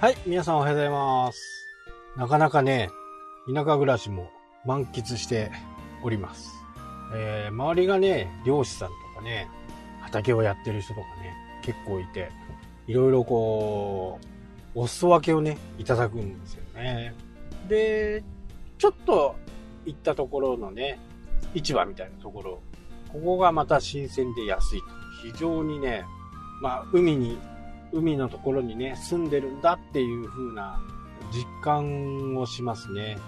[0.00, 1.66] はい、皆さんおはようございます。
[2.16, 2.88] なかなかね、
[3.52, 4.30] 田舎暮らしも
[4.64, 5.50] 満喫して
[6.04, 6.52] おります。
[7.16, 9.48] えー周りがね、漁師さんとかね、
[10.00, 12.30] 畑をやってる人とかね、結構いて、
[12.86, 14.20] いろいろこ
[14.76, 17.12] う、お裾分けをね、いただくんですよね。
[17.68, 18.22] で、
[18.78, 19.34] ちょっと
[19.84, 21.00] 行ったところのね、
[21.54, 22.60] 市場みたいなところ、
[23.12, 24.86] ここがまた新鮮で安いと。
[25.24, 26.04] 非常にね、
[26.62, 27.36] まあ、海に、
[27.92, 30.80] 海のところにね、住んでるんだっていう風な
[31.32, 33.18] 実感をしますね。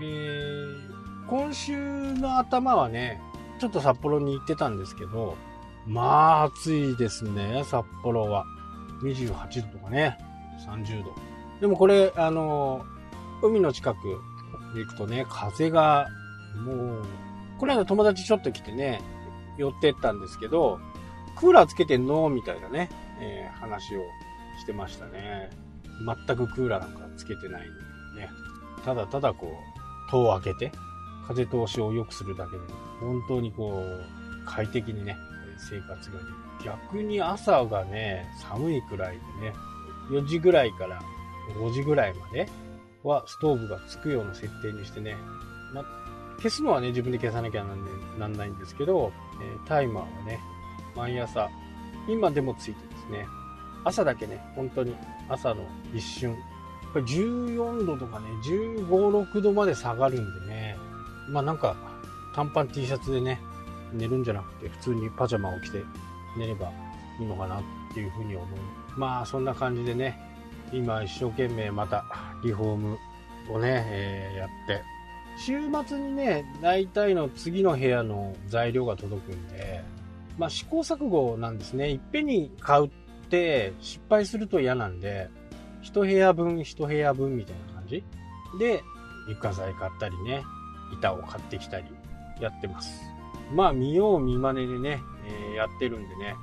[0.00, 3.20] えー、今週の頭はね、
[3.58, 5.36] ちょっと札幌に行ってたんですけど、
[5.86, 8.44] まあ暑いですね、札幌は。
[9.02, 10.16] 28度とかね、
[10.66, 11.14] 30度。
[11.60, 12.84] でもこれ、あの、
[13.42, 13.96] 海の近く
[14.74, 16.08] に行くとね、風が、
[16.64, 17.04] もう、
[17.58, 19.00] この間友達ちょっと来てね、
[19.58, 20.80] 寄ってったんですけど、
[21.36, 22.28] クーラーつけてんの？
[22.28, 22.88] みたいなね、
[23.20, 24.00] えー話を
[24.60, 25.50] してましたね。
[26.26, 27.72] 全くクーラーなんかつけてないん
[28.14, 28.30] でね。
[28.84, 29.46] ただただこ
[30.08, 30.72] う、戸を開けて、
[31.26, 32.62] 風通しを良くするだけで、
[33.00, 34.04] 本当にこう、
[34.46, 35.16] 快適にね、
[35.56, 36.34] 生活ができる。
[36.64, 39.54] 逆に朝がね、寒いくらいでね、
[40.10, 41.00] 4時ぐらいから
[41.58, 42.48] 5時ぐらいまで
[43.02, 45.16] はストーブがつくような設定にしてね、
[45.72, 45.82] ま、
[46.38, 50.40] 消すのはね、自分で消さなきゃなん,、なんないんですけど、えータイマーはね、
[50.96, 51.48] 毎朝、
[52.08, 53.26] 今でもついてるですね、
[53.84, 54.94] 朝だけね、本当に
[55.28, 55.62] 朝の
[55.94, 56.36] 一瞬、
[56.94, 60.76] 14度とかね、15、6度まで下がるんでね、
[61.28, 61.76] まあなんか、
[62.34, 63.40] 短パン T シャツでね、
[63.92, 65.82] 寝るんじゃなくて、普通にパジャマを着て
[66.36, 66.72] 寝れば
[67.20, 68.48] いいのかなっていうふうに思う。
[68.96, 70.18] まあそんな感じでね、
[70.72, 72.04] 今一生懸命また
[72.42, 72.98] リフォーム
[73.50, 74.82] をね、えーやって、
[75.36, 79.82] 週末にね、大体の次の部屋の材料が届くんで、
[80.38, 81.90] まあ試行錯誤なんですね。
[81.90, 82.90] いっぺんに買うっ
[83.28, 85.30] て失敗すると嫌なんで、
[85.82, 88.04] 一部屋分一部屋分みたいな感じ
[88.58, 88.82] で、
[89.28, 90.42] 床材買ったりね、
[90.92, 91.86] 板を買ってきたり
[92.40, 93.02] やってます。
[93.52, 96.34] まあ見よう見まねでね、えーやってるんでね、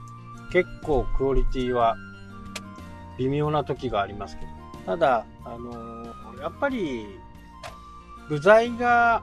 [0.53, 1.95] 結構クオリティは
[3.17, 4.51] 微妙な時がありますけど、
[4.85, 7.05] ただ、あのーやっぱり
[8.27, 9.21] 部材が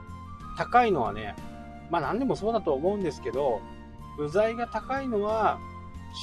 [0.56, 1.34] 高いのはね、
[1.90, 3.60] まあ何でもそうだと思うんですけど、
[4.18, 5.58] 部材が高いのは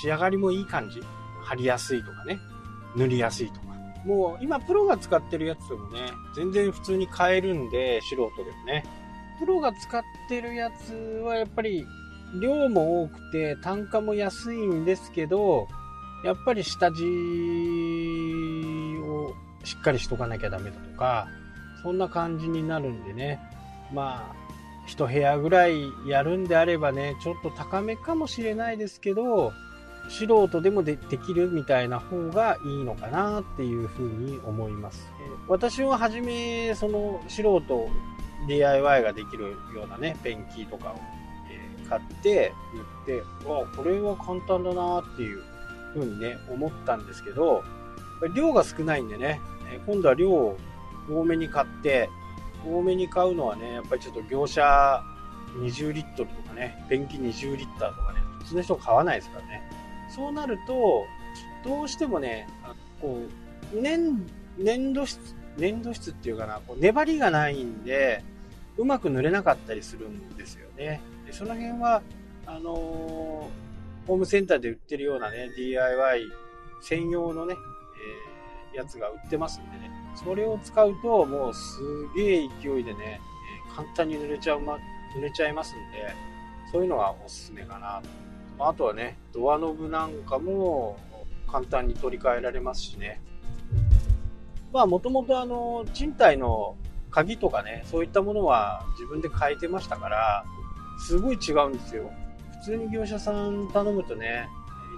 [0.01, 1.01] 仕上がりもいい感じ。
[1.41, 2.39] 貼りやすいとかね、
[2.95, 3.65] 塗りやすいとか。
[4.05, 8.83] もう今プロが使ってるやつでもね、全然普通に買えるんで、素人でもね。
[9.39, 11.85] プロが使ってるやつはやっぱり
[12.41, 15.67] 量も多くて単価も安いんですけど、
[16.23, 17.03] やっぱり下地
[19.03, 21.27] をしっかりしとかなきゃダメだとか、
[21.83, 23.39] そんな感じになるんでね。
[23.93, 24.35] まあ、
[24.85, 29.51] 一部屋ぐらいやるんであればね、ちょっと高めかもしれないですけど、
[30.09, 35.11] 素人でもできるみたいな方がいいのかなっていうふうに思います。
[35.47, 37.89] 私は初め、その素人
[38.47, 40.95] DIY ができるようなね、ペンキとかを、
[41.89, 42.51] 買って、
[43.05, 45.43] 塗って、わ、これは簡単だなっていう
[45.93, 47.63] ふうにね、思ったんですけど、
[48.35, 49.39] 量が少ないんでね、
[49.85, 50.57] 今度は量を
[51.09, 52.09] 多めに買って、
[52.65, 55.01] 多めに買うのはね、やっぱりちょっと業者
[55.59, 59.61] 20リットルとかね、ペンキ20リッターとかね、普通の人買わないですからね。
[60.09, 61.05] そうなると、
[61.63, 62.47] どうしてもね、
[63.01, 63.19] こ
[63.73, 64.19] う、粘、
[64.57, 65.19] 粘土質、
[65.57, 68.23] 粘土質っていうかな、こう粘りがないんで、
[68.77, 71.01] うまく塗れなかったりするんですよね。
[71.25, 72.01] でその辺は、
[72.45, 73.65] あのー
[74.07, 76.21] ホームセンターで売ってるようなね、DIY
[76.81, 81.79] 専用のね、えーやつが売ってますんでね、それを使うと、もうす
[82.15, 83.19] げえ勢いでね、
[83.75, 84.77] 簡単に塗れちゃうま、
[85.15, 86.13] 塗れちゃいますんで、
[86.71, 88.01] そういうのがおすすめかな
[88.57, 88.67] と。
[88.67, 90.97] あとはね、ドアノブなんかも
[91.47, 93.21] 簡単に取り替えられますしね。
[94.71, 96.75] まあ、もともとあの、賃貸の
[97.11, 100.45] 鍵とかね、そういったものは自分で変えてましたから、
[101.07, 102.11] すごい違うんですよ。
[102.59, 104.47] 普通に業者さん頼むとね、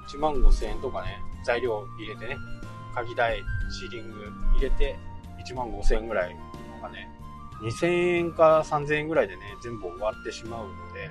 [0.10, 2.38] 1万5千円とかね、材料入れてね、
[2.96, 4.96] 鍵代、シーリング入れて、
[5.48, 7.10] 1万5千円ぐらいのがね、
[7.62, 11.10] 2000円か3000円ぐらいでね、全部終わってしまうので、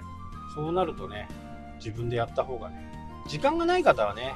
[0.54, 1.28] そうなるとね、
[1.78, 2.92] 自分でやった方がね、
[3.26, 4.34] 時間がない方はね、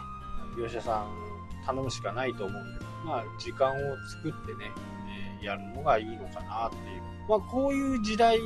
[0.58, 1.30] 業者さん
[1.64, 3.74] 頼むしかないと思うんで、まあ、時間を
[4.08, 4.70] 作ってね、
[5.08, 7.02] えーやるのがいいのかなっていう。
[7.28, 8.38] まあ、こういう時代、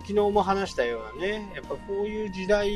[0.00, 2.70] 昨日も話したようなね、やっぱこういう時代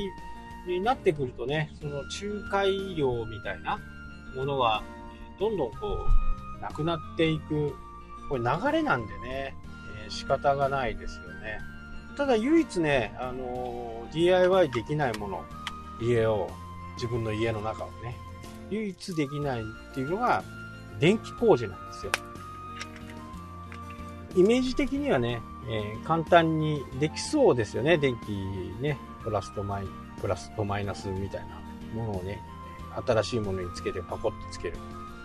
[0.66, 3.78] になってくるとね、その仲介料みたいな
[4.36, 4.82] ものは、
[5.38, 5.78] どんどんこ
[6.58, 7.74] う、なくなっていく、
[8.28, 9.56] これ流れなんでね、
[10.04, 11.60] えー仕方がないですよね。
[12.16, 15.44] ただ唯一ね、あのー DIY できないもの、
[16.00, 16.50] 家を、
[16.96, 18.16] 自分の家の中をね、
[18.70, 20.44] 唯一できないっていうのが、
[21.00, 22.12] 電気工事なんですよ。
[24.36, 27.98] イメージ的にはね、えー、簡単にできそうですよね。
[27.98, 28.32] 電気
[28.82, 29.84] ね、プラスとマイ、
[30.20, 32.40] プラスとマイナスみたいなものをね、
[33.06, 34.76] 新しいものにつけてパコッとつける。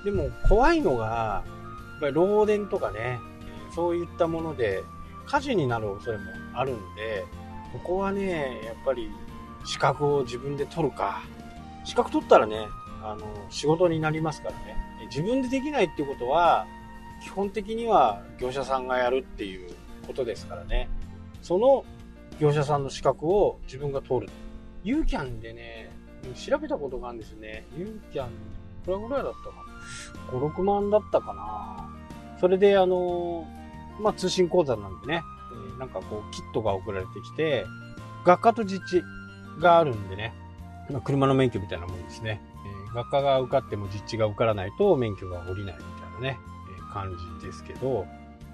[0.05, 1.43] でも怖いのが、
[1.99, 3.19] っぱり漏電とかね、
[3.75, 4.83] そういったもので
[5.25, 6.23] 火事になる恐れも
[6.53, 7.25] あるんで、
[7.73, 9.11] ここはね、やっぱり
[9.65, 11.21] 資格を自分で取るか。
[11.83, 12.67] 資格取ったらね、
[13.03, 14.75] あの、仕事になりますからね。
[15.07, 16.65] 自分でできないってことは、
[17.21, 19.71] 基本的には業者さんがやるっていう
[20.07, 20.89] ことですからね。
[21.41, 21.85] その
[22.39, 24.31] 業者さんの資格を自分が取る。
[24.83, 25.91] ユーキャンでね、
[26.35, 27.65] 調べたことがあるんですよね。
[27.77, 28.29] ユーキャン、い
[28.85, 29.68] くらぐらいだったかな？
[30.31, 31.89] ?5、6万だったかな
[32.39, 33.47] それであの、
[33.99, 37.65] まあ、通信講座なんでね、えー、なんかこう、キットが送られてきて、
[38.25, 39.03] 学科と実地
[39.59, 40.33] があるんでね、
[40.89, 42.41] ま、車の免許みたいなもんですね。
[42.87, 46.39] えー、学科が受かっても実地が受からないと免許が下りないみたいなね、
[46.77, 48.05] えー、感じですけど、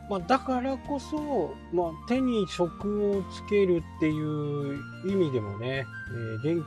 [0.09, 6.63] まあ、だからこそ、まあ、手に職をつけるっていう意味でもね、えー、電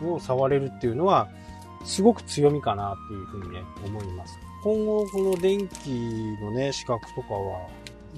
[0.00, 1.28] 気を触れるっていうのは、
[1.86, 4.38] すごく強みかなっていうふうにね、思います。
[4.62, 5.90] 今後、この電気
[6.42, 7.68] のね、資格とかは、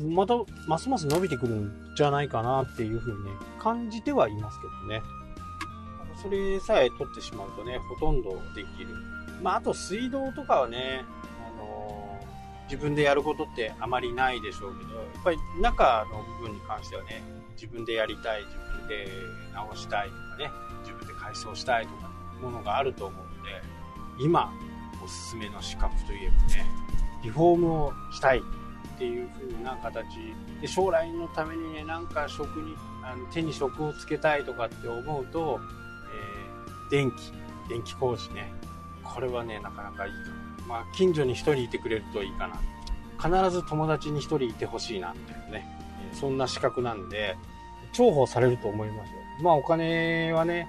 [0.08, 0.34] また、
[0.66, 5.02] ますます伸びてくるんじゃないかなっていうふうにね、感じてはいますけどね。
[6.22, 8.88] それさえ取ってしまうとね、ほとんどできる。
[9.42, 11.04] まあ、あと水道とかはね、
[11.46, 17.22] あのー、自分でやることってあまりないでしょうけど、やっぱり中の部分に関してはね、
[17.52, 19.08] 自分でやりたい、自分で
[19.52, 20.50] 直したいとかね、
[20.80, 22.10] 自分で改装したいとか、
[22.40, 23.27] ものがあると思う
[24.18, 24.52] で、今、
[25.02, 26.66] おすすめの資格といえばね、
[27.22, 30.06] リフォームをしたいっていう風な形。
[30.60, 32.74] で将来のためにねなんか職に
[33.04, 35.60] あの手に職をつけたいとかって思うと、
[36.12, 37.14] えー、電気
[37.68, 38.52] 電気工事ね。
[39.04, 40.18] これはねなかなかいいか
[40.66, 42.60] まあ近所に1人いてくれるといいかな。
[43.20, 45.66] 必ず友達に1人いてほしいなみたいなね
[46.12, 47.36] そんな資格なんで
[47.92, 49.18] 重宝されると思いますよ。
[49.42, 50.68] まあお金はね、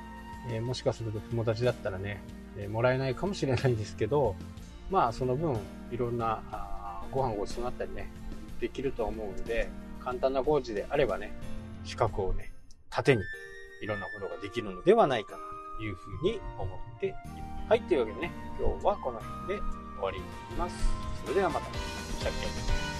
[0.49, 2.23] えー、もしかすると友達だったらね、
[2.63, 4.35] え、もらえないかもしれないんですけど
[4.89, 5.57] まあその分
[5.91, 6.41] いろんな
[7.11, 8.11] ご飯ごちそうになったりね
[8.59, 9.69] できると思うんで、
[10.03, 11.31] 簡単な工事であればね、
[11.83, 12.51] 資格をね、
[12.89, 13.21] 縦に
[13.81, 15.37] いろんなことができるのではないかな
[15.77, 17.69] というふうに思っています。
[17.69, 19.61] はい、というわけでね、今日はこの辺で
[19.95, 20.75] 終わりになります。
[21.23, 21.73] それではまた。
[22.19, 22.31] シャッ
[22.93, 22.98] キ